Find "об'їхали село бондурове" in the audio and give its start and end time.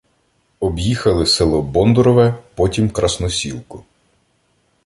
0.59-2.33